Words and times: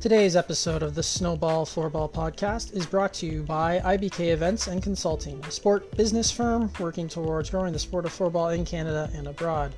Today's 0.00 0.34
episode 0.34 0.82
of 0.82 0.94
the 0.94 1.02
Snowball 1.02 1.66
Floorball 1.66 2.10
Podcast 2.10 2.74
is 2.74 2.86
brought 2.86 3.12
to 3.12 3.26
you 3.26 3.42
by 3.42 3.80
IBK 3.80 4.32
Events 4.32 4.66
and 4.66 4.82
Konsulting, 4.82 5.46
a 5.46 5.50
sport 5.50 5.94
business 5.94 6.30
firm 6.30 6.72
working 6.80 7.06
towards 7.06 7.50
growing 7.50 7.74
the 7.74 7.78
sport 7.78 8.06
of 8.06 8.12
floorball 8.16 8.56
in 8.56 8.64
Canada 8.64 9.10
and 9.14 9.26
abroad, 9.26 9.74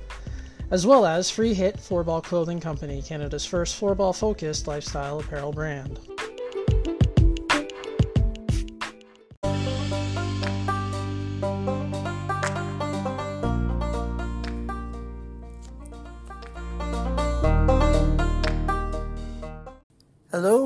as 0.71 0.87
well 0.87 1.05
as 1.05 1.29
Free 1.29 1.53
Hit 1.53 1.75
Floorball 1.75 2.23
Clothing 2.23 2.61
Company, 2.61 3.01
Canada's 3.01 3.45
first 3.45 3.77
floorball 3.77 4.17
focused 4.17 4.65
lifestyle 4.65 5.19
apparel 5.19 5.51
brand. 5.51 5.99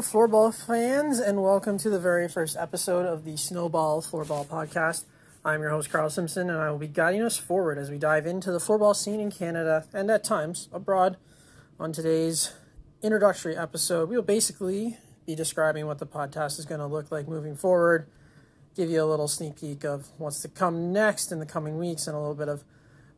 Floorball 0.02 0.54
fans, 0.54 1.20
and 1.20 1.42
welcome 1.42 1.80
to 1.80 1.90
the 1.90 2.00
very 2.00 2.28
first 2.28 2.56
episode 2.56 3.08
of 3.08 3.26
the 3.26 3.36
Snowball 3.36 4.02
Floorball 4.04 4.46
Podcast. 4.46 5.06
I'm 5.44 5.62
your 5.62 5.72
host, 5.72 5.90
Karl 5.90 6.10
Simpson, 6.12 6.52
and 6.52 6.60
I 6.60 6.70
will 6.70 6.78
be 6.78 6.88
guiding 6.88 7.24
us 7.24 7.38
forward 7.38 7.80
as 7.80 7.90
we 7.90 7.98
dive 7.98 8.28
into 8.28 8.52
the 8.52 8.60
floorball 8.60 8.96
scene 8.96 9.20
in 9.20 9.32
Canada 9.32 9.86
and 9.94 10.12
at 10.12 10.24
times 10.24 10.70
abroad. 10.72 11.18
On 11.80 11.92
today's 11.92 12.54
introductory 13.02 13.58
episode, 13.58 14.10
we 14.10 14.16
will 14.16 14.24
basically 14.24 14.98
be 15.26 15.34
describing 15.34 15.88
what 15.88 15.98
the 15.98 16.06
podcast 16.06 16.60
is 16.60 16.66
going 16.66 16.80
to 16.80 16.88
look 16.88 17.12
like 17.12 17.28
moving 17.28 17.56
forward, 17.56 18.08
give 18.76 18.92
you 18.92 19.04
a 19.04 19.06
little 19.06 19.28
sneak 19.28 19.60
peek 19.60 19.84
of 19.84 20.10
what's 20.20 20.42
to 20.44 20.48
come 20.48 20.94
next 20.94 21.32
in 21.32 21.40
the 21.40 21.46
coming 21.46 21.78
weeks, 21.78 22.06
and 22.06 22.16
a 22.16 22.20
little 22.20 22.36
bit 22.36 22.50
of 22.50 22.64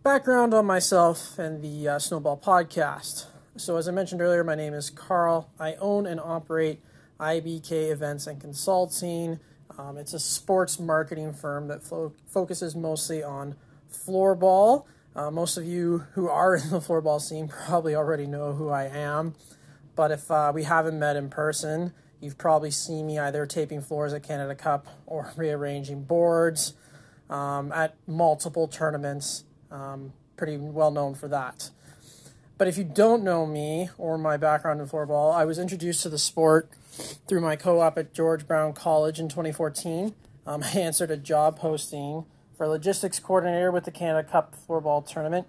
background 0.01 0.53
on 0.53 0.65
myself 0.65 1.37
and 1.37 1.61
the 1.61 1.89
uh, 1.89 1.99
Snowball 1.99 2.37
Podcast. 2.37 3.25
So, 3.57 3.77
as 3.77 3.87
I 3.87 3.91
mentioned 3.91 4.21
earlier, 4.21 4.43
my 4.43 4.55
name 4.55 4.73
is 4.73 4.89
Karl. 4.89 5.49
I 5.59 5.73
own 5.75 6.05
and 6.05 6.19
operate 6.19 6.81
IBK 7.19 7.91
Events 7.91 8.27
and 8.27 8.39
Konsulting. 8.39 9.39
Um, 9.77 9.97
it's 9.97 10.13
a 10.13 10.19
sports 10.19 10.79
marketing 10.79 11.33
firm 11.33 11.67
that 11.67 11.83
fo- 11.83 12.13
focuses 12.27 12.75
mostly 12.75 13.23
on 13.23 13.55
floorball. 13.91 14.85
Uh, 15.15 15.31
most 15.31 15.57
of 15.57 15.65
you 15.65 16.05
who 16.13 16.29
are 16.29 16.55
in 16.57 16.69
the 16.69 16.79
floorball 16.79 17.19
scene 17.19 17.47
probably 17.47 17.95
already 17.95 18.27
know 18.27 18.53
who 18.53 18.69
I 18.69 18.85
am. 18.85 19.35
But 19.95 20.11
if 20.11 20.29
uh, 20.29 20.51
we 20.53 20.63
haven't 20.63 20.99
met 20.99 21.15
in 21.15 21.29
person, 21.29 21.93
you've 22.21 22.37
probably 22.37 22.71
seen 22.71 23.07
me 23.07 23.17
either 23.17 23.45
taping 23.45 23.81
floors 23.81 24.13
at 24.13 24.23
Canada 24.23 24.53
Cup 24.55 24.87
or 25.07 25.33
rearranging 25.37 26.03
boards 26.03 26.75
um, 27.29 27.71
at 27.71 27.95
multiple 28.07 28.67
tournaments. 28.67 29.43
Um, 29.71 30.13
pretty 30.37 30.57
well 30.57 30.91
known 30.91 31.15
for 31.15 31.27
that. 31.27 31.71
But 32.59 32.67
if 32.67 32.77
you 32.77 32.83
don't 32.83 33.23
know 33.23 33.45
me 33.45 33.89
or 33.97 34.17
my 34.17 34.35
background 34.35 34.81
in 34.81 34.87
floorball, 34.87 35.33
I 35.33 35.45
was 35.45 35.57
introduced 35.57 36.03
to 36.03 36.09
the 36.09 36.17
sport 36.19 36.69
through 37.25 37.39
my 37.39 37.55
co 37.55 37.79
op 37.79 37.97
at 37.97 38.13
George 38.13 38.45
Brown 38.45 38.73
College 38.73 39.17
in 39.17 39.29
2014. 39.29 40.13
Um, 40.45 40.63
I 40.75 40.77
answered 40.77 41.09
a 41.09 41.15
job 41.15 41.57
posting 41.57 42.25
for 42.57 42.67
logistics 42.67 43.17
coordinator 43.17 43.71
with 43.71 43.85
the 43.85 43.91
Canada 43.91 44.27
Cup 44.27 44.55
floorball 44.67 45.07
tournament. 45.09 45.47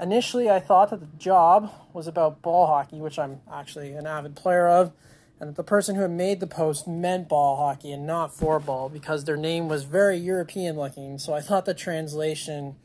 Initially, 0.00 0.48
I 0.48 0.58
thought 0.58 0.88
that 0.88 1.00
the 1.00 1.18
job 1.18 1.70
was 1.92 2.06
about 2.06 2.40
ball 2.40 2.66
hockey, 2.66 3.00
which 3.00 3.18
I'm 3.18 3.42
actually 3.52 3.92
an 3.92 4.06
avid 4.06 4.34
player 4.34 4.66
of, 4.66 4.92
and 5.38 5.50
that 5.50 5.56
the 5.56 5.62
person 5.62 5.94
who 5.94 6.02
had 6.02 6.10
made 6.10 6.40
the 6.40 6.46
post 6.46 6.88
meant 6.88 7.28
ball 7.28 7.56
hockey 7.56 7.92
and 7.92 8.06
not 8.06 8.34
floorball 8.34 8.90
because 8.90 9.24
their 9.24 9.36
name 9.36 9.68
was 9.68 9.84
very 9.84 10.16
European 10.16 10.76
looking. 10.76 11.18
So 11.18 11.34
I 11.34 11.42
thought 11.42 11.66
the 11.66 11.74
translation 11.74 12.76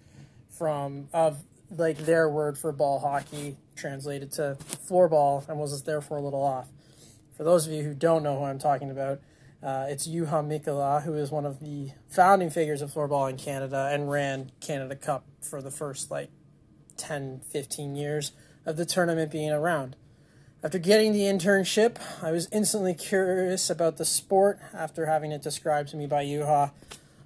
from 0.49 1.07
of 1.13 1.43
like 1.75 1.97
their 1.99 2.29
word 2.29 2.57
for 2.57 2.71
ball 2.71 2.99
hockey 2.99 3.57
translated 3.75 4.31
to 4.33 4.57
floorball 4.89 5.47
and 5.47 5.57
was 5.57 5.81
therefore 5.83 6.17
a 6.17 6.21
little 6.21 6.43
off. 6.43 6.67
For 7.35 7.43
those 7.43 7.65
of 7.65 7.73
you 7.73 7.83
who 7.83 7.93
don't 7.93 8.23
know 8.23 8.37
who 8.37 8.45
I'm 8.45 8.59
talking 8.59 8.91
about, 8.91 9.19
uh, 9.63 9.85
it's 9.89 10.07
Juha 10.07 10.43
Mikkola, 10.45 11.03
who 11.03 11.13
is 11.15 11.31
one 11.31 11.45
of 11.45 11.59
the 11.59 11.91
founding 12.09 12.49
figures 12.49 12.81
of 12.81 12.91
floorball 12.91 13.29
in 13.29 13.37
Canada 13.37 13.89
and 13.91 14.09
ran 14.09 14.51
Canada 14.59 14.95
Cup 14.95 15.25
for 15.41 15.61
the 15.61 15.71
first 15.71 16.11
like 16.11 16.29
10, 16.97 17.41
15 17.49 17.95
years 17.95 18.31
of 18.65 18.75
the 18.75 18.85
tournament 18.85 19.31
being 19.31 19.51
around. 19.51 19.95
After 20.63 20.77
getting 20.77 21.13
the 21.13 21.21
internship, 21.21 21.97
I 22.21 22.31
was 22.31 22.47
instantly 22.51 22.93
curious 22.93 23.69
about 23.69 23.97
the 23.97 24.05
sport 24.05 24.59
after 24.73 25.07
having 25.07 25.31
it 25.31 25.41
described 25.41 25.89
to 25.89 25.97
me 25.97 26.05
by 26.05 26.23
Juha 26.23 26.71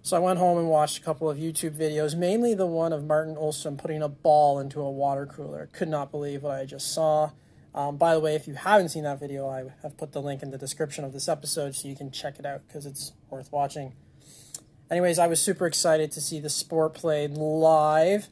so 0.05 0.15
I 0.15 0.19
went 0.19 0.37
home 0.37 0.59
and 0.59 0.67
watched 0.67 0.99
a 0.99 1.01
couple 1.01 1.27
of 1.31 1.39
YouTube 1.39 1.71
videos, 1.71 2.15
mainly 2.15 2.53
the 2.53 2.67
one 2.67 2.93
of 2.93 3.03
Martin 3.03 3.33
Olstrom 3.33 3.75
putting 3.75 4.03
a 4.03 4.07
ball 4.07 4.59
into 4.59 4.79
a 4.79 4.91
water 4.91 5.25
cooler. 5.25 5.67
Could 5.73 5.87
not 5.87 6.11
believe 6.11 6.43
what 6.43 6.55
I 6.55 6.63
just 6.63 6.93
saw. 6.93 7.31
Um, 7.73 7.97
by 7.97 8.13
the 8.13 8.19
way, 8.19 8.35
if 8.35 8.47
you 8.47 8.53
haven't 8.53 8.89
seen 8.89 9.01
that 9.01 9.19
video, 9.19 9.49
I 9.49 9.63
have 9.81 9.97
put 9.97 10.11
the 10.11 10.21
link 10.21 10.43
in 10.43 10.51
the 10.51 10.59
description 10.59 11.05
of 11.05 11.11
this 11.11 11.27
episode 11.27 11.73
so 11.73 11.87
you 11.87 11.95
can 11.95 12.11
check 12.11 12.37
it 12.37 12.45
out 12.45 12.61
because 12.67 12.85
it's 12.85 13.13
worth 13.31 13.51
watching. 13.51 13.93
Anyways, 14.91 15.17
I 15.17 15.25
was 15.25 15.41
super 15.41 15.65
excited 15.65 16.11
to 16.11 16.21
see 16.21 16.39
the 16.39 16.51
sport 16.51 16.93
played 16.93 17.31
live, 17.31 18.27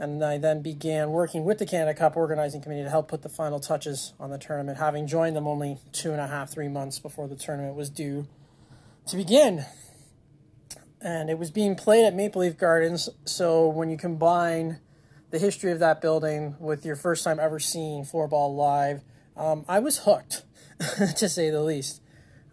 and 0.00 0.24
I 0.24 0.36
then 0.36 0.62
began 0.62 1.10
working 1.10 1.44
with 1.44 1.58
the 1.58 1.66
Canada 1.66 1.96
Cup 1.96 2.16
organizing 2.16 2.60
committee 2.60 2.82
to 2.82 2.90
help 2.90 3.06
put 3.06 3.22
the 3.22 3.28
final 3.28 3.60
touches 3.60 4.14
on 4.18 4.30
the 4.30 4.38
tournament, 4.38 4.78
having 4.78 5.06
joined 5.06 5.36
them 5.36 5.46
only 5.46 5.78
two 5.92 6.10
and 6.10 6.20
a 6.20 6.26
half, 6.26 6.50
three 6.50 6.66
months 6.66 6.98
before 6.98 7.28
the 7.28 7.36
tournament 7.36 7.76
was 7.76 7.88
due 7.88 8.26
to 9.06 9.16
begin 9.16 9.64
and 11.00 11.30
it 11.30 11.38
was 11.38 11.50
being 11.50 11.76
played 11.76 12.04
at 12.04 12.14
Maple 12.14 12.42
Leaf 12.42 12.56
Gardens. 12.56 13.08
So 13.24 13.68
when 13.68 13.88
you 13.88 13.96
combine 13.96 14.80
the 15.30 15.38
history 15.38 15.70
of 15.70 15.78
that 15.78 16.00
building 16.00 16.56
with 16.58 16.84
your 16.84 16.96
first 16.96 17.24
time 17.24 17.38
ever 17.38 17.58
seeing 17.58 18.04
floorball 18.04 18.56
live, 18.56 19.02
um, 19.36 19.64
I 19.68 19.78
was 19.78 19.98
hooked, 19.98 20.44
to 21.16 21.28
say 21.28 21.50
the 21.50 21.62
least. 21.62 22.00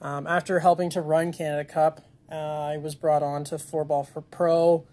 Um, 0.02 0.28
after 0.28 0.60
helping 0.60 0.90
to 0.92 1.02
run 1.02 1.32
Canada 1.32 1.66
Cup, 1.66 2.02
uh, 2.32 2.36
I 2.36 2.78
was 2.78 2.96
brought 2.96 3.24
on 3.24 3.44
to 3.46 3.56
Floorball 3.56 4.08
for 4.08 4.22
Pro, 4.22 4.86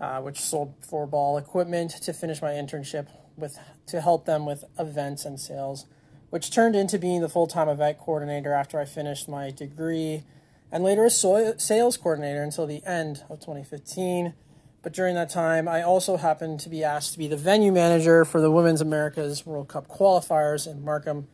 uh, 0.00 0.20
which 0.20 0.40
sold 0.40 0.80
floorball 0.80 1.38
equipment 1.38 1.90
to 2.02 2.12
finish 2.12 2.40
my 2.40 2.52
internship 2.52 3.08
with 3.36 3.58
to 3.86 4.00
help 4.00 4.26
them 4.26 4.46
with 4.46 4.64
events 4.78 5.24
and 5.24 5.40
sales, 5.40 5.86
which 6.30 6.50
turned 6.50 6.76
into 6.76 6.98
being 6.98 7.20
the 7.20 7.28
full 7.28 7.46
time 7.46 7.68
event 7.68 7.98
coordinator 7.98 8.52
after 8.52 8.78
I 8.80 8.84
finished 8.84 9.28
my 9.28 9.50
degree 9.50 10.24
and 10.70 10.84
later 10.84 11.04
as 11.06 11.18
sales 11.58 11.96
coordinator 11.96 12.42
until 12.42 12.66
the 12.66 12.84
end 12.84 13.24
of 13.30 13.40
2015. 13.40 14.34
But 14.82 14.92
during 14.92 15.14
that 15.16 15.30
time, 15.30 15.66
I 15.66 15.82
also 15.82 16.16
happened 16.16 16.60
to 16.60 16.68
be 16.68 16.84
asked 16.84 17.12
to 17.12 17.18
be 17.18 17.26
the 17.26 17.36
venue 17.36 17.72
manager 17.72 18.24
for 18.24 18.40
the 18.40 18.50
Women's 18.50 18.80
Americas 18.80 19.44
World 19.44 19.68
Cup 19.68 19.88
qualifiers 19.88 20.70
in 20.70 20.84
Markham, 20.84 21.26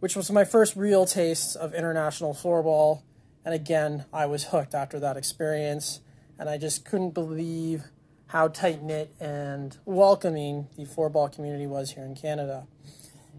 which 0.00 0.16
was 0.16 0.30
my 0.30 0.44
first 0.44 0.76
real 0.76 1.04
taste 1.04 1.56
of 1.56 1.74
international 1.74 2.32
floorball. 2.32 3.02
And 3.44 3.54
again, 3.54 4.06
I 4.12 4.26
was 4.26 4.44
hooked 4.44 4.74
after 4.74 4.98
that 5.00 5.16
experience, 5.16 6.00
and 6.38 6.48
I 6.48 6.58
just 6.58 6.84
couldn't 6.84 7.12
believe 7.14 7.84
how 8.28 8.48
tight 8.48 8.82
knit 8.82 9.14
and 9.20 9.76
welcoming 9.84 10.68
the 10.76 10.84
floorball 10.84 11.32
community 11.32 11.66
was 11.66 11.92
here 11.92 12.04
in 12.04 12.16
Canada. 12.16 12.66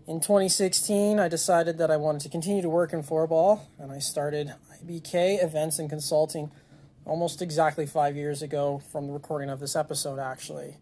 In 0.07 0.21
2016, 0.21 1.19
I 1.19 1.27
decided 1.27 1.77
that 1.79 1.91
I 1.91 1.97
wanted 1.97 2.21
to 2.21 2.29
continue 2.29 2.61
to 2.61 2.69
work 2.69 2.93
in 2.93 3.03
floorball, 3.03 3.63
and 3.77 3.91
I 3.91 3.99
started 3.99 4.53
IBK 4.81 5.43
Events 5.43 5.79
and 5.79 5.91
Konsulting 5.91 6.49
almost 7.03 7.41
exactly 7.41 7.85
five 7.85 8.15
years 8.15 8.41
ago 8.41 8.81
from 8.89 9.07
the 9.07 9.11
recording 9.11 9.49
of 9.49 9.59
this 9.59 9.75
episode, 9.75 10.17
actually. 10.17 10.77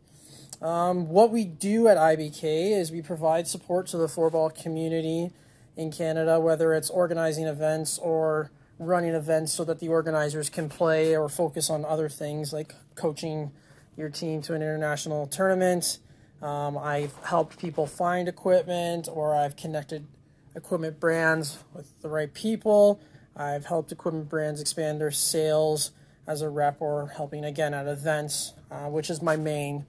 Um, 0.62 1.10
what 1.10 1.32
we 1.32 1.44
do 1.44 1.88
at 1.88 1.98
IBK 1.98 2.80
is 2.80 2.92
we 2.92 3.02
provide 3.02 3.48
support 3.48 3.88
to 3.88 3.98
the 3.98 4.06
floorball 4.06 4.54
community 4.54 5.32
in 5.76 5.92
Canada, 5.92 6.40
whether 6.40 6.76
it's 6.76 6.92
organizing 6.92 7.46
events 7.48 7.98
or 7.98 8.52
running 8.78 9.16
events 9.16 9.54
so 9.54 9.64
that 9.64 9.80
the 9.80 9.88
organizers 9.88 10.52
can 10.52 10.70
play 10.70 11.18
or 11.18 11.30
focus 11.30 11.72
on 11.72 11.84
other 11.84 12.10
things 12.10 12.54
like 12.54 12.76
coaching 12.94 13.52
your 13.98 14.10
team 14.10 14.44
to 14.44 14.54
an 14.54 14.62
international 14.62 15.26
tournament 15.26 15.98
um, 16.42 16.78
I've 16.78 17.16
helped 17.24 17.58
people 17.58 17.88
find 17.88 18.28
equipment 18.28 19.08
or 19.12 19.36
I've 19.36 19.56
connected 19.56 20.08
equipment 20.56 21.00
brands 21.00 21.64
with 21.74 22.02
the 22.02 22.10
right 22.10 22.34
people. 22.34 23.00
I've 23.36 23.66
helped 23.66 23.92
equipment 23.92 24.30
brands 24.30 24.62
expand 24.62 25.02
their 25.02 25.12
sales 25.12 25.92
as 26.28 26.42
a 26.42 26.50
rep 26.50 26.82
or 26.82 27.08
helping 27.08 27.44
again 27.44 27.74
at 27.74 27.88
events, 27.88 28.54
uh, 28.72 28.88
which 28.90 29.10
is 29.10 29.22
my 29.22 29.36
main 29.36 29.86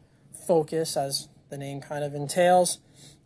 focus 0.47 0.97
as 0.97 1.29
the 1.49 1.57
name 1.57 1.81
kind 1.81 2.05
of 2.05 2.15
entails. 2.15 2.79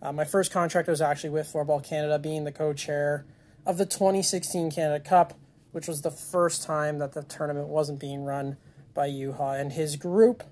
Uh, 0.03 0.13
my 0.13 0.25
first 0.25 0.53
contract 0.53 0.89
was 0.89 1.01
actually 1.01 1.31
with 1.31 1.51
Floorball 1.53 1.83
Canada, 1.85 2.19
being 2.19 2.45
the 2.45 2.53
co 2.53 2.73
chair 2.73 3.27
of 3.67 3.79
the 3.79 3.87
2016 3.87 4.71
Canada 4.71 5.03
Cup, 5.03 5.35
which 5.73 5.87
was 5.87 6.03
the 6.03 6.11
first 6.11 6.63
time 6.63 6.99
that 6.99 7.13
the 7.13 7.23
tournament 7.23 7.69
wasn't 7.69 8.01
being 8.01 8.25
run 8.25 8.57
by 8.95 9.09
Juha 9.09 9.61
and 9.61 9.73
his 9.73 9.97
group. 9.97 10.43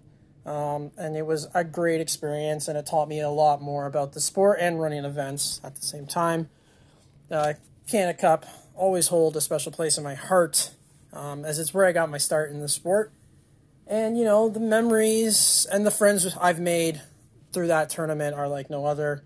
Um, 0.48 0.92
and 0.96 1.14
it 1.14 1.26
was 1.26 1.46
a 1.52 1.62
great 1.62 2.00
experience, 2.00 2.68
and 2.68 2.78
it 2.78 2.86
taught 2.86 3.06
me 3.06 3.20
a 3.20 3.28
lot 3.28 3.60
more 3.60 3.84
about 3.84 4.14
the 4.14 4.20
sport 4.20 4.56
and 4.58 4.80
running 4.80 5.04
events 5.04 5.60
at 5.62 5.76
the 5.76 5.82
same 5.82 6.06
time. 6.06 6.48
Uh, 7.30 7.52
Canada 7.86 8.18
Cup 8.18 8.46
always 8.74 9.08
hold 9.08 9.36
a 9.36 9.42
special 9.42 9.70
place 9.70 9.98
in 9.98 10.04
my 10.04 10.14
heart, 10.14 10.70
um, 11.12 11.44
as 11.44 11.58
it's 11.58 11.74
where 11.74 11.84
I 11.84 11.92
got 11.92 12.08
my 12.08 12.16
start 12.16 12.50
in 12.50 12.60
the 12.60 12.68
sport. 12.68 13.12
And 13.86 14.16
you 14.16 14.24
know, 14.24 14.48
the 14.48 14.58
memories 14.58 15.66
and 15.70 15.84
the 15.84 15.90
friends 15.90 16.26
I've 16.40 16.60
made 16.60 17.02
through 17.52 17.66
that 17.66 17.90
tournament 17.90 18.34
are 18.34 18.48
like 18.48 18.70
no 18.70 18.86
other. 18.86 19.22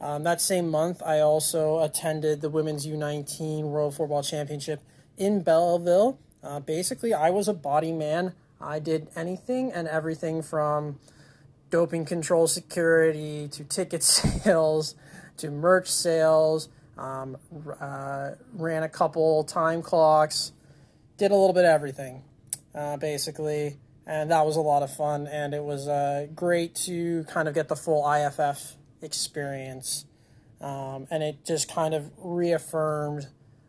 Um, 0.00 0.24
that 0.24 0.40
same 0.40 0.68
month, 0.68 1.00
I 1.00 1.20
also 1.20 1.78
attended 1.78 2.40
the 2.40 2.50
Women's 2.50 2.88
U19 2.88 3.62
World 3.62 3.94
Floorball 3.94 4.28
Championship 4.28 4.82
in 5.16 5.42
Belleville. 5.44 6.18
Uh, 6.42 6.58
basically, 6.58 7.14
I 7.14 7.30
was 7.30 7.46
a 7.46 7.54
body 7.54 7.92
man. 7.92 8.34
I 8.60 8.78
did 8.78 9.08
anything 9.16 9.72
and 9.72 9.86
everything 9.88 10.42
from 10.42 10.98
doping 11.70 12.04
control 12.04 12.46
security 12.46 13.48
to 13.48 13.64
ticket 13.64 14.02
sales 14.02 14.94
to 15.38 15.50
merch 15.50 15.88
sales. 15.88 16.68
Um, 16.96 17.36
uh, 17.78 18.30
ran 18.54 18.82
a 18.82 18.88
couple 18.88 19.44
time 19.44 19.82
clocks, 19.82 20.52
did 21.18 21.30
a 21.30 21.34
little 21.34 21.52
bit 21.52 21.66
of 21.66 21.70
everything, 21.70 22.22
uh, 22.74 22.96
basically. 22.96 23.76
And 24.06 24.30
that 24.30 24.46
was 24.46 24.56
a 24.56 24.62
lot 24.62 24.82
of 24.82 24.94
fun. 24.94 25.26
And 25.26 25.52
it 25.52 25.62
was 25.62 25.88
uh, 25.88 26.28
great 26.34 26.74
to 26.86 27.24
kind 27.24 27.48
of 27.48 27.54
get 27.54 27.68
the 27.68 27.76
full 27.76 28.10
IFF 28.10 28.76
experience. 29.02 30.06
Um, 30.60 31.06
and 31.10 31.22
it 31.22 31.44
just 31.44 31.70
kind 31.70 31.92
of 31.92 32.10
reaffirmed 32.16 33.26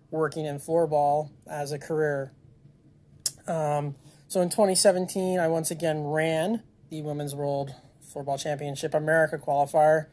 working 0.09 0.45
in 0.45 0.59
floorball 0.59 1.31
as 1.47 1.73
a 1.73 1.79
career. 1.79 2.31
Um, 3.45 3.95
so 4.27 4.41
in 4.41 4.49
2017, 4.49 5.39
I 5.39 5.47
once 5.47 5.71
again 5.71 6.03
ran 6.03 6.61
the 6.89 7.01
Women's 7.01 7.33
World 7.33 7.73
Floorball 8.13 8.41
Championship 8.41 8.93
America 8.93 9.37
qualifier, 9.37 10.07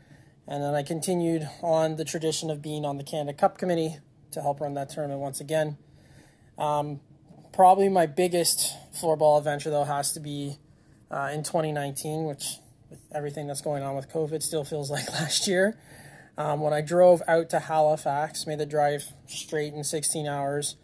and 0.46 0.62
then 0.62 0.72
I 0.72 0.84
continued 0.84 1.48
on 1.62 1.96
the 1.96 2.04
tradition 2.04 2.48
of 2.48 2.62
being 2.62 2.84
on 2.84 2.96
the 2.96 3.02
Canada 3.02 3.36
Cup 3.36 3.58
committee 3.58 3.96
to 4.30 4.40
help 4.40 4.60
run 4.60 4.74
that 4.74 4.90
tournament 4.90 5.20
once 5.20 5.40
again. 5.40 5.78
Um, 6.58 7.00
probably 7.52 7.88
my 7.88 8.06
biggest 8.06 8.76
floorball 8.94 9.38
adventure, 9.38 9.70
though, 9.70 9.84
has 9.84 10.12
to 10.12 10.20
be 10.20 10.58
uh, 11.10 11.30
in 11.32 11.42
2019, 11.42 12.24
which, 12.24 12.58
with 12.90 13.00
everything 13.12 13.48
that's 13.48 13.62
going 13.62 13.82
on 13.82 13.96
with 13.96 14.12
COVID, 14.12 14.42
still 14.42 14.64
feels 14.64 14.90
like 14.92 15.10
last 15.10 15.48
year. 15.48 15.76
Um, 16.38 16.60
when 16.60 16.72
I 16.72 16.82
drove 16.82 17.20
out 17.26 17.50
to 17.50 17.58
Halifax, 17.58 18.46
made 18.46 18.58
the 18.58 18.66
drive 18.66 19.12
straight 19.26 19.72
in 19.72 19.82
16 19.82 20.26
hours 20.28 20.76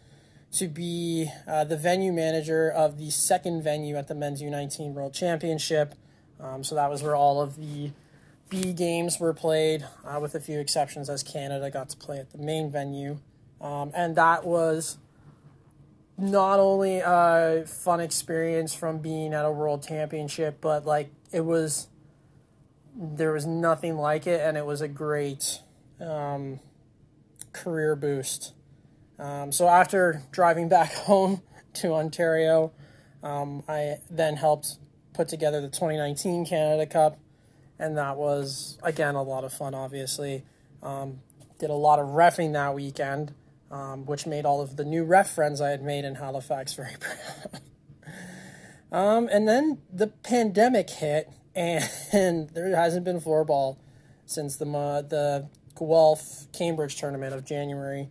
to 0.53 0.67
be 0.67 1.29
uh, 1.47 1.63
the 1.63 1.77
venue 1.77 2.11
manager 2.11 2.69
of 2.69 2.97
the 2.97 3.09
second 3.09 3.63
venue 3.63 3.95
at 3.95 4.07
the 4.07 4.15
Men's 4.15 4.41
U19 4.41 4.93
World 4.93 5.13
Championship. 5.13 5.95
Um, 6.39 6.63
so 6.63 6.75
that 6.75 6.89
was 6.89 7.01
where 7.01 7.15
all 7.15 7.41
of 7.41 7.55
the 7.55 7.91
B 8.49 8.73
games 8.73 9.19
were 9.19 9.33
played, 9.33 9.85
uh, 10.05 10.19
with 10.19 10.35
a 10.35 10.39
few 10.41 10.59
exceptions, 10.59 11.09
as 11.09 11.23
Canada 11.23 11.71
got 11.71 11.89
to 11.89 11.97
play 11.97 12.17
at 12.19 12.31
the 12.31 12.37
main 12.37 12.69
venue. 12.69 13.19
Um, 13.61 13.91
and 13.95 14.15
that 14.17 14.43
was 14.43 14.97
not 16.17 16.59
only 16.59 16.99
a 16.99 17.63
fun 17.65 18.01
experience 18.01 18.73
from 18.73 18.99
being 18.99 19.33
at 19.33 19.45
a 19.45 19.51
world 19.51 19.87
championship, 19.87 20.59
but 20.59 20.85
like 20.85 21.11
it 21.31 21.41
was 21.41 21.87
there 22.93 23.31
was 23.31 23.45
nothing 23.45 23.95
like 23.95 24.27
it, 24.27 24.41
and 24.41 24.57
it 24.57 24.65
was 24.65 24.81
a 24.81 24.87
great 24.87 25.61
um, 26.01 26.59
career 27.53 27.95
boost. 27.95 28.53
Um, 29.21 29.51
so 29.51 29.67
after 29.67 30.23
driving 30.31 30.67
back 30.77 30.91
home 30.93 31.41
to 31.73 31.93
Ontario, 31.93 32.73
um, 33.23 33.63
I 33.69 33.97
then 34.09 34.35
helped 34.35 34.77
put 35.13 35.29
together 35.29 35.61
the 35.61 35.69
2019 35.69 36.45
Canada 36.45 36.85
Cup, 36.87 37.17
and 37.77 37.97
that 37.97 38.17
was 38.17 38.77
again 38.83 39.15
a 39.15 39.23
lot 39.23 39.43
of 39.43 39.53
fun. 39.53 39.75
Obviously, 39.75 40.43
um, 40.81 41.19
did 41.59 41.69
a 41.69 41.75
lot 41.75 41.99
of 41.99 42.07
refing 42.07 42.53
that 42.53 42.73
weekend, 42.73 43.33
um, 43.69 44.05
which 44.05 44.25
made 44.25 44.45
all 44.45 44.61
of 44.61 44.75
the 44.75 44.83
new 44.83 45.03
ref 45.03 45.29
friends 45.29 45.61
I 45.61 45.69
had 45.69 45.83
made 45.83 46.03
in 46.03 46.15
Halifax 46.15 46.73
very 46.75 46.95
proud. 46.99 47.61
Um, 48.91 49.29
and 49.31 49.47
then 49.47 49.77
the 49.93 50.07
pandemic 50.07 50.89
hit, 50.89 51.31
and 51.55 52.49
there 52.49 52.75
hasn't 52.75 53.05
been 53.05 53.21
floorball 53.21 53.77
since 54.25 54.57
the 54.57 54.65
uh, 54.69 55.01
the 55.01 55.47
Guelph 55.77 56.51
Cambridge 56.51 56.95
tournament 56.95 57.33
of 57.33 57.45
January 57.45 58.09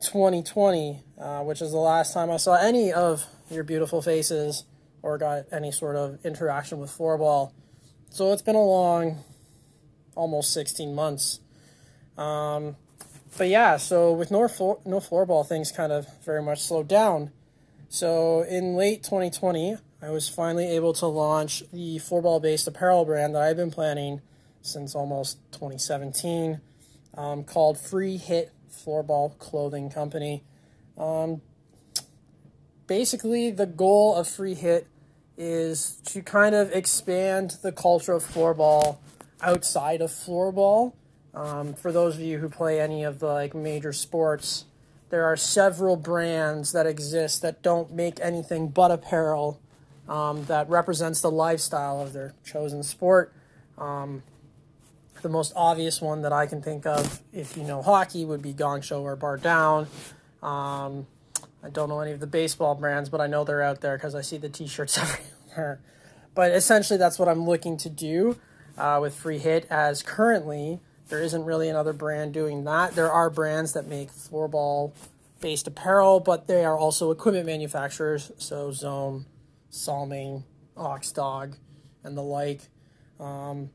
2020, 0.00 1.02
uh, 1.20 1.40
which 1.40 1.62
is 1.62 1.72
the 1.72 1.78
last 1.78 2.12
time 2.12 2.30
I 2.30 2.36
saw 2.36 2.56
any 2.56 2.92
of 2.92 3.26
your 3.50 3.64
beautiful 3.64 4.02
faces 4.02 4.64
or 5.02 5.18
got 5.18 5.44
any 5.52 5.72
sort 5.72 5.96
of 5.96 6.24
interaction 6.24 6.78
with 6.78 6.90
floorball. 6.90 7.52
So 8.10 8.32
it's 8.32 8.42
been 8.42 8.56
a 8.56 8.62
long, 8.62 9.22
almost 10.14 10.52
16 10.52 10.94
months. 10.94 11.40
Um, 12.18 12.76
but 13.38 13.48
yeah, 13.48 13.76
so 13.76 14.12
with 14.12 14.30
no 14.30 14.48
floor, 14.48 14.80
no 14.84 14.98
floorball, 14.98 15.46
things 15.46 15.70
kind 15.72 15.92
of 15.92 16.06
very 16.24 16.42
much 16.42 16.60
slowed 16.60 16.88
down. 16.88 17.30
So 17.88 18.42
in 18.42 18.76
late 18.76 19.02
2020, 19.02 19.76
I 20.02 20.10
was 20.10 20.28
finally 20.28 20.66
able 20.66 20.92
to 20.94 21.06
launch 21.06 21.62
the 21.72 21.98
floorball 21.98 22.40
based 22.42 22.66
apparel 22.66 23.04
brand 23.04 23.34
that 23.34 23.42
I've 23.42 23.56
been 23.56 23.70
planning 23.70 24.20
since 24.62 24.94
almost 24.94 25.38
2017 25.52 26.60
um, 27.16 27.44
called 27.44 27.78
Free 27.78 28.16
Hit 28.16 28.52
Floorball 28.70 29.38
Clothing 29.38 29.90
Company. 29.90 30.42
Um, 30.96 31.40
basically, 32.86 33.50
the 33.50 33.66
goal 33.66 34.14
of 34.14 34.28
Free 34.28 34.54
Hit 34.54 34.86
is 35.36 36.00
to 36.04 36.22
kind 36.22 36.54
of 36.54 36.70
expand 36.72 37.56
the 37.62 37.72
culture 37.72 38.12
of 38.12 38.22
floorball 38.22 38.98
outside 39.40 40.00
of 40.02 40.10
floorball. 40.10 40.92
Um, 41.32 41.74
for 41.74 41.92
those 41.92 42.16
of 42.16 42.20
you 42.20 42.38
who 42.38 42.48
play 42.48 42.80
any 42.80 43.04
of 43.04 43.20
the 43.20 43.26
like 43.26 43.54
major 43.54 43.92
sports, 43.92 44.66
there 45.10 45.24
are 45.24 45.36
several 45.36 45.96
brands 45.96 46.72
that 46.72 46.86
exist 46.86 47.42
that 47.42 47.62
don't 47.62 47.92
make 47.92 48.18
anything 48.20 48.68
but 48.68 48.90
apparel 48.90 49.60
um, 50.08 50.44
that 50.44 50.68
represents 50.68 51.20
the 51.20 51.30
lifestyle 51.30 52.00
of 52.00 52.12
their 52.12 52.34
chosen 52.44 52.82
sport. 52.82 53.32
Um, 53.78 54.22
the 55.22 55.28
most 55.28 55.52
obvious 55.56 56.00
one 56.00 56.22
that 56.22 56.32
I 56.32 56.46
can 56.46 56.62
think 56.62 56.86
of, 56.86 57.20
if 57.32 57.56
you 57.56 57.62
know 57.64 57.82
hockey, 57.82 58.24
would 58.24 58.42
be 58.42 58.52
Gong 58.52 58.80
Show 58.80 59.02
or 59.02 59.16
Bar 59.16 59.36
Down. 59.38 59.86
Um, 60.42 61.06
I 61.62 61.68
don't 61.70 61.88
know 61.88 62.00
any 62.00 62.12
of 62.12 62.20
the 62.20 62.26
baseball 62.26 62.74
brands, 62.74 63.08
but 63.08 63.20
I 63.20 63.26
know 63.26 63.44
they're 63.44 63.62
out 63.62 63.80
there 63.80 63.96
because 63.96 64.14
I 64.14 64.22
see 64.22 64.38
the 64.38 64.48
T-shirts 64.48 64.98
everywhere. 65.52 65.80
But 66.34 66.52
essentially, 66.52 66.98
that's 66.98 67.18
what 67.18 67.28
I'm 67.28 67.44
looking 67.44 67.76
to 67.78 67.90
do 67.90 68.38
uh, 68.78 68.98
with 69.00 69.14
Free 69.14 69.38
Hit. 69.38 69.66
As 69.68 70.02
currently, 70.02 70.80
there 71.08 71.20
isn't 71.22 71.44
really 71.44 71.68
another 71.68 71.92
brand 71.92 72.32
doing 72.32 72.64
that. 72.64 72.94
There 72.94 73.10
are 73.10 73.28
brands 73.28 73.72
that 73.74 73.86
make 73.86 74.10
floorball 74.10 74.92
based 75.40 75.66
apparel, 75.66 76.20
but 76.20 76.46
they 76.46 76.64
are 76.64 76.78
also 76.78 77.10
equipment 77.10 77.46
manufacturers. 77.46 78.30
So 78.38 78.72
Zone, 78.72 79.26
Salming, 79.70 80.44
Oxdog, 80.76 81.56
and 82.04 82.16
the 82.16 82.22
like. 82.22 82.62
Um, 83.18 83.70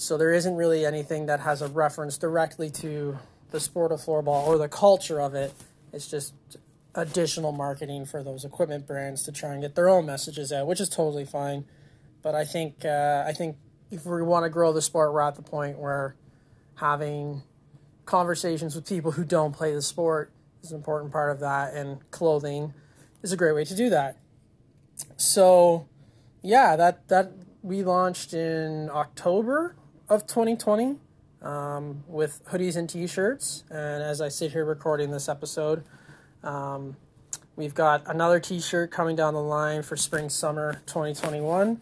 so 0.00 0.16
there 0.16 0.32
isn't 0.32 0.56
really 0.56 0.86
anything 0.86 1.26
that 1.26 1.40
has 1.40 1.60
a 1.60 1.68
reference 1.68 2.16
directly 2.16 2.70
to 2.70 3.18
the 3.50 3.60
sport 3.60 3.92
of 3.92 4.00
floorball 4.00 4.46
or 4.46 4.56
the 4.56 4.66
culture 4.68 5.20
of 5.20 5.34
it. 5.34 5.52
It's 5.92 6.08
just 6.08 6.32
additional 6.94 7.52
marketing 7.52 8.06
for 8.06 8.22
those 8.22 8.46
equipment 8.46 8.86
brands 8.86 9.24
to 9.24 9.32
try 9.32 9.52
and 9.52 9.60
get 9.60 9.74
their 9.74 9.90
own 9.90 10.06
messages 10.06 10.52
out, 10.52 10.66
which 10.66 10.80
is 10.80 10.88
totally 10.88 11.26
fine. 11.26 11.66
But 12.22 12.34
I 12.34 12.46
think 12.46 12.82
uh, 12.82 13.24
I 13.26 13.34
think 13.34 13.58
if 13.90 14.06
we 14.06 14.22
want 14.22 14.44
to 14.44 14.48
grow 14.48 14.72
the 14.72 14.80
sport, 14.80 15.12
we're 15.12 15.20
at 15.20 15.36
the 15.36 15.42
point 15.42 15.78
where 15.78 16.16
having 16.76 17.42
conversations 18.06 18.74
with 18.74 18.88
people 18.88 19.12
who 19.12 19.24
don't 19.24 19.52
play 19.52 19.74
the 19.74 19.82
sport 19.82 20.32
is 20.62 20.70
an 20.70 20.78
important 20.78 21.12
part 21.12 21.30
of 21.30 21.40
that, 21.40 21.74
and 21.74 22.10
clothing 22.10 22.72
is 23.22 23.32
a 23.32 23.36
great 23.36 23.54
way 23.54 23.66
to 23.66 23.76
do 23.76 23.90
that. 23.90 24.16
So, 25.18 25.88
yeah, 26.40 26.74
that 26.76 27.06
that 27.08 27.32
we 27.62 27.82
launched 27.82 28.32
in 28.32 28.88
October 28.90 29.76
of 30.10 30.26
2020 30.26 30.96
um, 31.40 32.02
with 32.08 32.44
hoodies 32.46 32.76
and 32.76 32.90
t-shirts. 32.90 33.62
And 33.70 34.02
as 34.02 34.20
I 34.20 34.28
sit 34.28 34.50
here 34.50 34.64
recording 34.64 35.12
this 35.12 35.28
episode, 35.28 35.84
um, 36.42 36.96
we've 37.54 37.74
got 37.74 38.02
another 38.06 38.40
t-shirt 38.40 38.90
coming 38.90 39.14
down 39.14 39.34
the 39.34 39.42
line 39.42 39.82
for 39.82 39.96
spring 39.96 40.28
summer 40.28 40.82
2021, 40.86 41.68
and 41.68 41.80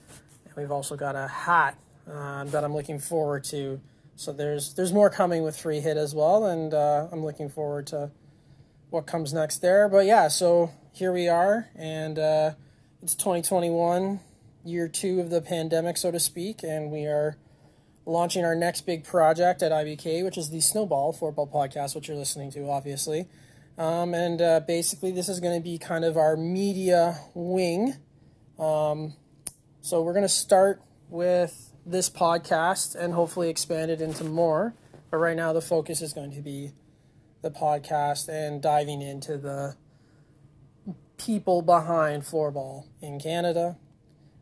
we've 0.57 0.71
also 0.71 0.95
got 0.95 1.17
a 1.17 1.27
hat 1.27 1.79
um, 2.07 2.51
that 2.51 2.65
I'm 2.65 2.75
looking 2.75 2.99
forward 2.99 3.45
to. 3.45 3.81
So 4.17 4.33
there's 4.33 4.75
there's 4.75 4.93
more 4.93 5.11
coming 5.11 5.43
with 5.43 5.57
Free 5.57 5.81
Hit 5.81 5.97
as 5.97 6.15
well, 6.15 6.45
and 6.45 6.75
uh, 6.75 7.07
I'm 7.11 7.25
looking 7.25 7.49
forward 7.49 7.87
to 7.89 8.11
what 8.91 9.07
comes 9.07 9.33
next 9.33 9.59
there. 9.59 9.89
But 9.89 10.07
yeah, 10.07 10.29
so 10.29 10.73
here 10.93 11.13
we 11.13 11.29
are, 11.29 11.69
and 11.77 12.19
uh, 12.19 12.53
it's 13.01 13.15
2021, 13.15 14.21
year 14.65 14.89
two 14.89 15.21
of 15.21 15.31
the 15.31 15.41
pandemic, 15.41 15.97
so 15.97 16.11
to 16.11 16.19
speak, 16.19 16.63
and 16.63 16.91
we 16.91 17.05
are 17.05 17.37
launching 18.09 18.45
our 18.45 18.55
next 18.55 18.87
big 18.87 19.05
project 19.05 19.63
at 19.63 19.71
IBK, 19.71 20.25
which 20.25 20.39
is 20.39 20.51
the 20.51 20.61
Snowball 20.61 21.13
Floorball 21.13 21.53
Podcast, 21.53 21.95
which 21.95 22.09
you're 22.09 22.17
listening 22.17 22.51
to, 22.53 22.69
obviously. 22.69 23.29
Um, 23.77 24.15
and 24.15 24.41
uh, 24.41 24.61
basically, 24.61 25.13
this 25.13 25.29
is 25.29 25.39
going 25.41 25.55
to 25.55 25.63
be 25.63 25.79
kind 25.79 26.05
of 26.05 26.17
our 26.17 26.37
media 26.37 27.21
wing. 27.35 27.95
Um, 28.59 29.13
so 29.83 30.03
we're 30.03 30.15
going 30.15 30.25
to 30.25 30.29
start 30.29 30.83
with 31.11 31.73
this 31.87 32.11
podcast 32.11 32.97
and 32.97 33.13
hopefully 33.13 33.51
expand 33.51 33.91
it 33.91 34.01
into 34.01 34.25
more. 34.25 34.75
But 35.11 35.19
right 35.19 35.37
now, 35.37 35.53
the 35.53 35.61
focus 35.61 36.01
is 36.01 36.13
going 36.13 36.33
to 36.33 36.41
be 36.41 36.73
the 37.43 37.51
podcast 37.51 38.29
and 38.29 38.61
diving 38.61 39.01
into 39.01 39.37
the 39.37 39.77
people 41.19 41.63
behind 41.63 42.23
floorball 42.23 42.87
in 43.01 43.21
Canada. 43.21 43.77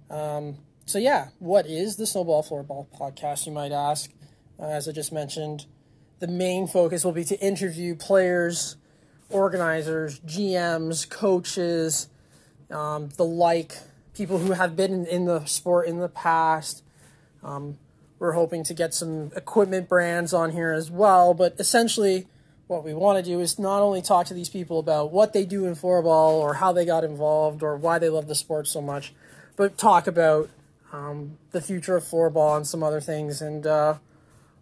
Um, 0.08 0.58
so, 0.86 0.98
yeah, 0.98 1.28
what 1.40 1.66
is 1.66 1.96
the 1.96 2.06
Snowball 2.06 2.44
Floorball 2.44 2.86
podcast, 2.96 3.44
you 3.44 3.50
might 3.50 3.72
ask? 3.72 4.10
Uh, 4.58 4.68
as 4.68 4.88
I 4.88 4.92
just 4.92 5.12
mentioned, 5.12 5.66
the 6.20 6.28
main 6.28 6.68
focus 6.68 7.04
will 7.04 7.12
be 7.12 7.24
to 7.24 7.38
interview 7.40 7.96
players, 7.96 8.76
organizers, 9.28 10.20
GMs, 10.20 11.10
coaches, 11.10 12.08
um, 12.70 13.08
the 13.16 13.24
like, 13.24 13.78
people 14.14 14.38
who 14.38 14.52
have 14.52 14.76
been 14.76 15.04
in, 15.06 15.24
the 15.24 15.44
sport 15.44 15.88
in 15.88 15.98
the 15.98 16.08
past. 16.08 16.84
Um, 17.42 17.78
we're 18.20 18.32
hoping 18.32 18.62
to 18.64 18.72
get 18.72 18.94
some 18.94 19.32
equipment 19.34 19.88
brands 19.88 20.32
on 20.32 20.52
here 20.52 20.72
as 20.72 20.88
well, 20.88 21.34
but 21.34 21.56
essentially, 21.58 22.28
what 22.68 22.84
we 22.84 22.94
want 22.94 23.22
to 23.22 23.28
do 23.28 23.40
is 23.40 23.58
not 23.58 23.82
only 23.82 24.02
talk 24.02 24.26
to 24.26 24.34
these 24.34 24.48
people 24.48 24.78
about 24.78 25.10
what 25.10 25.32
they 25.32 25.44
do 25.44 25.66
in 25.66 25.74
floorball 25.74 26.34
or 26.34 26.54
how 26.54 26.72
they 26.72 26.84
got 26.84 27.02
involved 27.02 27.62
or 27.62 27.76
why 27.76 27.98
they 27.98 28.08
love 28.08 28.28
the 28.28 28.36
sport 28.36 28.68
so 28.68 28.80
much, 28.80 29.12
but 29.56 29.76
talk 29.76 30.06
about 30.06 30.48
um, 30.92 31.38
the 31.50 31.60
future 31.60 31.96
of 31.96 32.04
floorball 32.04 32.56
and 32.56 32.66
some 32.66 32.82
other 32.82 33.00
things, 33.00 33.40
and 33.40 33.66
uh, 33.66 33.96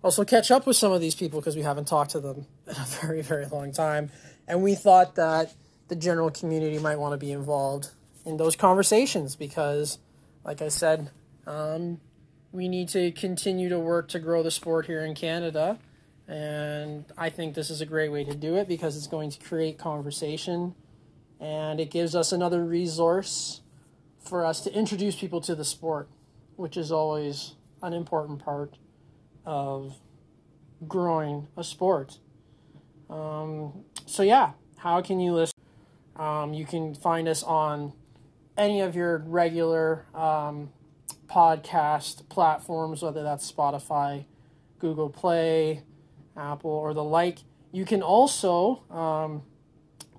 also 0.02 0.25
catch 0.25 0.50
up 0.50 0.66
with 0.66 0.76
some 0.76 0.93
of 0.93 1.00
these 1.00 1.14
people 1.14 1.40
because 1.40 1.57
we 1.57 1.62
haven't 1.62 1.88
talked 1.88 2.11
to 2.12 2.21
them 2.21 2.47
in 2.66 2.73
a 2.76 2.87
very, 3.00 3.23
very 3.23 3.47
long 3.47 3.73
time. 3.73 4.11
And 4.47 4.62
we 4.62 4.75
thought 4.75 5.14
that 5.14 5.54
the 5.88 5.97
general 5.97 6.31
community 6.31 6.78
might 6.78 6.99
want 6.99 7.12
to 7.12 7.19
be 7.19 7.33
involved 7.33 7.90
in 8.25 8.37
those 8.37 8.57
conversations 8.57 9.37
because, 9.37 9.99
like 10.45 10.62
I 10.62 10.69
said, 10.69 11.11
um, 11.47 12.00
we 12.52 12.69
need 12.69 12.88
to 12.90 13.11
continue 13.12 13.69
to 13.69 13.78
work 13.78 14.09
to 14.09 14.19
grow 14.19 14.43
the 14.43 14.50
sport 14.50 14.87
here 14.87 15.04
in 15.04 15.14
Canada. 15.14 15.78
And 16.26 17.04
I 17.19 17.28
think 17.28 17.54
this 17.54 17.69
is 17.69 17.81
a 17.81 17.87
great 17.87 18.11
way 18.11 18.25
to 18.25 18.35
do 18.35 18.57
it 18.57 18.69
because 18.69 18.97
it's 18.97 19.07
going 19.07 19.31
to 19.31 19.40
create 19.40 19.78
conversation 19.78 20.75
and 21.40 21.81
it 21.81 21.90
gives 21.90 22.14
us 22.14 22.33
another 22.33 22.64
resource 22.64 23.61
for 24.25 24.45
us 24.45 24.61
to 24.62 24.73
introduce 24.73 25.16
people 25.16 25.40
to 25.43 25.54
the 25.54 25.64
sport, 25.64 26.09
which 26.57 26.76
is 26.76 26.90
always 26.90 27.54
an 27.83 27.93
important 27.93 28.45
part 28.45 28.76
of 29.45 29.97
growing 30.88 31.49
a 31.57 31.64
sport. 31.64 32.19
Um, 33.11 33.85
so, 34.07 34.23
yeah, 34.23 34.52
how 34.78 35.02
can 35.02 35.21
you 35.21 35.33
listen? 35.33 35.59
Um, 36.16 36.54
you 36.54 36.64
can 36.64 36.95
find 36.95 37.28
us 37.28 37.43
on 37.43 37.93
any 38.57 38.81
of 38.81 38.95
your 38.95 39.19
regular 39.19 40.07
um, 40.14 40.71
podcast 41.26 42.28
platforms, 42.28 43.02
whether 43.02 43.23
that's 43.23 43.50
Spotify, 43.50 44.25
Google 44.78 45.11
Play, 45.11 45.83
Apple, 46.37 46.71
or 46.71 46.95
the 46.95 47.04
like. 47.04 47.38
You 47.73 47.85
can 47.85 48.02
also 48.02 48.85
um, 48.90 49.43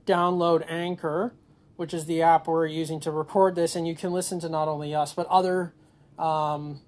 download 0.05 0.65
Anchor, 0.67 1.33
which 1.75 1.93
is 1.93 2.05
the 2.05 2.21
app 2.21 2.47
we're 2.47 2.65
using 2.65 2.99
to 3.01 3.11
record 3.11 3.55
this, 3.55 3.75
and 3.75 3.87
you 3.87 3.95
can 3.95 4.11
listen 4.11 4.39
to 4.39 4.49
not 4.49 4.67
only 4.67 4.95
us, 4.95 5.13
but 5.13 5.27
other 5.27 5.73
um, 6.17 6.81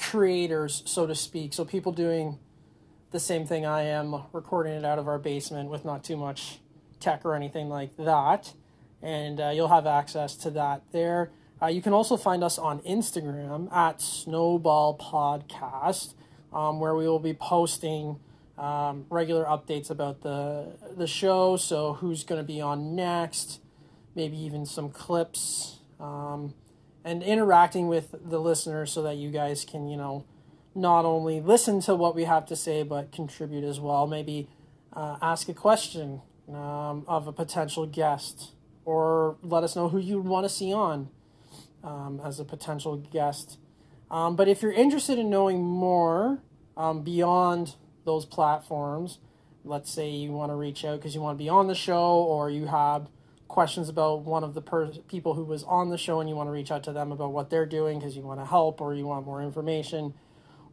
creators, 0.00 0.82
so 0.86 1.06
to 1.06 1.14
speak. 1.14 1.54
So 1.54 1.64
people 1.64 1.92
doing 1.92 2.38
the 3.10 3.20
same 3.20 3.46
thing 3.46 3.64
I 3.64 3.82
am, 3.82 4.24
recording 4.32 4.74
it 4.74 4.84
out 4.84 4.98
of 4.98 5.08
our 5.08 5.18
basement 5.18 5.70
with 5.70 5.84
not 5.84 6.04
too 6.04 6.16
much 6.16 6.60
tech 7.00 7.24
or 7.24 7.34
anything 7.34 7.68
like 7.68 7.96
that. 7.96 8.52
And 9.00 9.40
uh, 9.40 9.50
you'll 9.50 9.68
have 9.68 9.86
access 9.86 10.34
to 10.36 10.50
that 10.50 10.82
there. 10.92 11.30
Uh, 11.60 11.66
you 11.66 11.80
can 11.82 11.92
also 11.92 12.16
find 12.16 12.44
us 12.44 12.58
on 12.58 12.80
Instagram 12.80 13.72
at 13.72 14.00
Snowball 14.00 14.98
Podcast, 14.98 16.14
um, 16.52 16.80
where 16.80 16.94
we 16.94 17.08
will 17.08 17.18
be 17.18 17.34
posting 17.34 18.20
um, 18.58 19.06
regular 19.08 19.44
updates 19.44 19.90
about 19.90 20.20
the 20.22 20.76
the 20.96 21.06
show. 21.06 21.56
So 21.56 21.94
who's 21.94 22.24
going 22.24 22.40
to 22.40 22.46
be 22.46 22.60
on 22.60 22.94
next? 22.94 23.60
Maybe 24.18 24.36
even 24.36 24.66
some 24.66 24.90
clips, 24.90 25.78
um, 26.00 26.52
and 27.04 27.22
interacting 27.22 27.86
with 27.86 28.12
the 28.20 28.40
listeners 28.40 28.90
so 28.90 29.00
that 29.02 29.16
you 29.16 29.30
guys 29.30 29.64
can 29.64 29.88
you 29.88 29.96
know 29.96 30.24
not 30.74 31.04
only 31.04 31.40
listen 31.40 31.80
to 31.82 31.94
what 31.94 32.16
we 32.16 32.24
have 32.24 32.44
to 32.46 32.56
say 32.56 32.82
but 32.82 33.12
contribute 33.12 33.62
as 33.62 33.78
well. 33.78 34.08
Maybe 34.08 34.48
uh, 34.92 35.18
ask 35.22 35.48
a 35.48 35.54
question 35.54 36.20
um, 36.48 37.04
of 37.06 37.28
a 37.28 37.32
potential 37.32 37.86
guest, 37.86 38.54
or 38.84 39.36
let 39.40 39.62
us 39.62 39.76
know 39.76 39.88
who 39.88 39.98
you 39.98 40.18
want 40.18 40.44
to 40.44 40.48
see 40.48 40.72
on 40.72 41.10
um, 41.84 42.20
as 42.24 42.40
a 42.40 42.44
potential 42.44 42.96
guest. 42.96 43.56
Um, 44.10 44.34
but 44.34 44.48
if 44.48 44.62
you're 44.62 44.72
interested 44.72 45.20
in 45.20 45.30
knowing 45.30 45.62
more 45.62 46.40
um, 46.76 47.04
beyond 47.04 47.76
those 48.04 48.26
platforms, 48.26 49.18
let's 49.64 49.92
say 49.92 50.10
you 50.10 50.32
want 50.32 50.50
to 50.50 50.56
reach 50.56 50.84
out 50.84 50.98
because 50.98 51.14
you 51.14 51.20
want 51.20 51.38
to 51.38 51.44
be 51.44 51.48
on 51.48 51.68
the 51.68 51.76
show 51.76 52.16
or 52.16 52.50
you 52.50 52.66
have 52.66 53.06
questions 53.48 53.88
about 53.88 54.22
one 54.22 54.44
of 54.44 54.54
the 54.54 54.62
per- 54.62 54.92
people 55.08 55.34
who 55.34 55.44
was 55.44 55.64
on 55.64 55.88
the 55.88 55.98
show 55.98 56.20
and 56.20 56.28
you 56.28 56.36
want 56.36 56.46
to 56.46 56.52
reach 56.52 56.70
out 56.70 56.84
to 56.84 56.92
them 56.92 57.10
about 57.10 57.32
what 57.32 57.50
they're 57.50 57.66
doing 57.66 57.98
because 57.98 58.16
you 58.16 58.22
want 58.22 58.38
to 58.38 58.46
help 58.46 58.80
or 58.80 58.94
you 58.94 59.06
want 59.06 59.26
more 59.26 59.42
information 59.42 60.14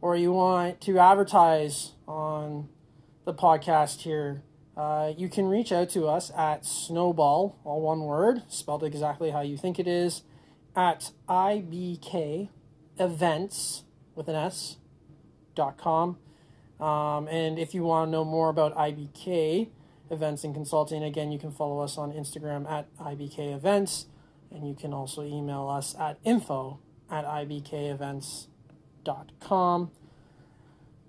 or 0.00 0.14
you 0.14 0.32
want 0.32 0.80
to 0.82 0.98
advertise 0.98 1.92
on 2.06 2.68
the 3.24 3.34
podcast 3.34 4.02
here, 4.02 4.42
uh, 4.76 5.12
you 5.16 5.28
can 5.28 5.46
reach 5.46 5.72
out 5.72 5.88
to 5.90 6.06
us 6.06 6.30
at 6.36 6.64
snowball, 6.66 7.58
all 7.64 7.80
one 7.80 8.00
word, 8.00 8.42
spelled 8.48 8.84
exactly 8.84 9.30
how 9.30 9.40
you 9.40 9.56
think 9.56 9.78
it 9.78 9.88
is, 9.88 10.22
at 10.76 11.10
IBK 11.28 12.50
events 12.98 13.84
with 14.14 14.28
an 14.28 14.36
S 14.36 14.76
dot 15.54 15.78
com. 15.78 16.18
Um, 16.78 17.26
and 17.28 17.58
if 17.58 17.74
you 17.74 17.84
want 17.84 18.08
to 18.08 18.12
know 18.12 18.24
more 18.24 18.50
about 18.50 18.76
IBK 18.76 19.68
events 20.10 20.44
and 20.44 20.54
consulting, 20.54 21.02
again, 21.02 21.32
you 21.32 21.38
can 21.38 21.50
follow 21.50 21.80
us 21.80 21.96
on 21.98 22.12
Instagram 22.12 22.70
at 22.70 22.94
IBK 22.98 23.54
events. 23.54 24.06
And 24.50 24.68
you 24.68 24.74
can 24.74 24.92
also 24.92 25.22
email 25.22 25.68
us 25.68 25.94
at 25.98 26.18
info 26.24 26.80
at 27.10 27.24
ibkevents.com. 27.24 29.90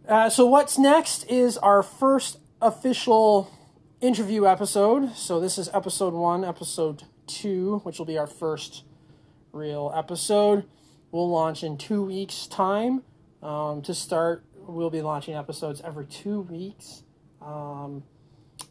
Uh, 0.07 0.29
so, 0.29 0.45
what's 0.45 0.77
next 0.77 1.29
is 1.29 1.57
our 1.57 1.83
first 1.83 2.37
official 2.61 3.51
interview 3.99 4.45
episode. 4.45 5.13
So, 5.15 5.39
this 5.39 5.57
is 5.57 5.69
episode 5.73 6.13
one, 6.13 6.45
episode 6.45 7.03
two, 7.27 7.81
which 7.83 7.99
will 7.99 8.05
be 8.05 8.17
our 8.17 8.27
first 8.27 8.83
real 9.51 9.91
episode. 9.95 10.65
We'll 11.11 11.29
launch 11.29 11.63
in 11.63 11.77
two 11.77 12.03
weeks' 12.03 12.47
time. 12.47 13.03
Um, 13.41 13.81
to 13.83 13.93
start, 13.93 14.43
we'll 14.55 14.89
be 14.89 15.01
launching 15.01 15.35
episodes 15.35 15.81
every 15.83 16.05
two 16.05 16.41
weeks, 16.41 17.03
um, 17.41 18.03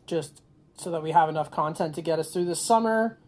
just 0.07 0.43
so 0.75 0.91
that 0.91 1.03
we 1.03 1.13
have 1.13 1.29
enough 1.29 1.51
content 1.51 1.95
to 1.95 2.03
get 2.03 2.19
us 2.19 2.33
through 2.33 2.45
the 2.45 2.55
summer, 2.55 3.19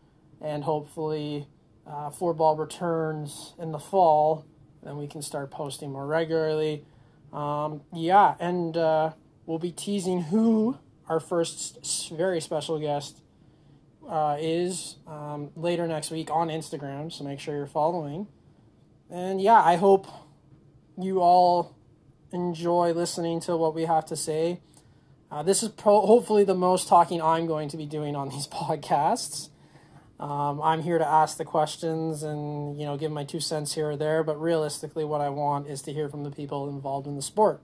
and 0.41 0.65
hopefully, 0.65 1.47
uh, 1.87 2.11
ball 2.11 2.57
returns 2.57 3.55
in 3.59 3.73
the 3.73 3.79
fall, 3.79 4.45
then 4.83 4.97
we 4.97 5.07
can 5.07 5.23
start 5.23 5.51
posting 5.51 5.91
more 5.91 6.07
regularly. 6.07 6.85
Um, 7.33 7.83
yeah, 7.93 8.35
and 8.39 8.77
uh, 8.77 9.13
we'll 9.47 9.59
be 9.59 9.73
teasing 9.73 10.23
who 10.23 10.79
our 11.09 11.21
first 11.21 12.11
very 12.11 12.41
special 12.41 12.79
guest 12.79 13.23
uh, 14.09 14.37
is 14.39 14.97
um, 15.07 15.51
later 15.57 15.87
next 15.87 16.11
week 16.11 16.31
on 16.31 16.49
Instagram, 16.49 17.13
so 17.13 17.25
make 17.25 17.41
sure 17.41 17.55
you're 17.55 17.67
following. 17.67 18.27
And 19.11 19.41
yeah, 19.41 19.63
I 19.63 19.77
hope 19.77 20.07
you 20.99 21.21
all 21.21 21.75
enjoy 22.33 22.93
listening 22.93 23.41
to 23.41 23.57
what 23.57 23.75
we 23.75 23.85
have 23.85 24.05
to 24.07 24.17
say. 24.17 24.61
Uh, 25.31 25.43
this 25.43 25.63
is 25.63 25.69
pro- 25.69 26.07
hopefully 26.07 26.45
the 26.45 26.55
most 26.55 26.89
talking 26.89 27.21
I'm 27.21 27.47
going 27.47 27.69
to 27.69 27.77
be 27.77 27.87
doing 27.87 28.17
on 28.17 28.29
these 28.29 28.47
podcasts. 28.53 29.49
Um, 30.19 30.61
I'm 30.63 30.83
here 30.83 30.99
to 30.99 31.07
ask 31.07 31.37
the 31.37 31.45
questions 31.45 32.25
and 32.25 32.77
you 32.77 32.85
know 32.85 32.97
give 32.97 33.13
my 33.13 33.25
two 33.25 33.39
cents 33.39 33.75
here 33.75 33.91
or 33.91 33.97
there, 33.97 34.25
but 34.25 34.41
realistically, 34.41 35.05
what 35.05 35.21
I 35.21 35.29
want 35.29 35.69
is 35.69 35.81
to 35.83 35.93
hear 35.93 36.09
from 36.09 36.25
the 36.25 36.31
people 36.31 36.69
involved 36.69 37.07
in 37.07 37.15
the 37.15 37.23
sport. 37.23 37.63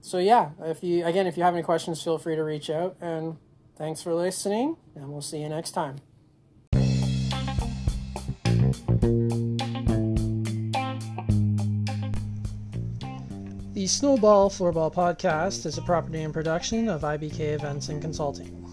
So 0.00 0.18
yeah, 0.18 0.50
if 0.60 0.84
you 0.84 1.04
again, 1.04 1.26
if 1.26 1.36
you 1.36 1.42
have 1.42 1.54
any 1.54 1.64
questions, 1.64 2.02
feel 2.02 2.18
free 2.18 2.36
to 2.36 2.44
reach 2.44 2.70
out. 2.70 2.96
And 3.00 3.38
thanks 3.76 4.00
for 4.00 4.14
listening, 4.14 4.76
and 4.94 5.08
we'll 5.08 5.22
see 5.22 5.38
you 5.42 5.48
next 5.48 5.72
time. 5.72 5.96
The 13.86 13.90
Snowball 13.90 14.50
Floorball 14.50 14.92
Podcast 14.92 15.64
is 15.64 15.78
a 15.78 15.82
property 15.82 16.20
and 16.24 16.34
production 16.34 16.88
of 16.88 17.02
IBK 17.02 17.38
Events 17.38 17.88
and 17.88 18.02
Konsulting. 18.02 18.65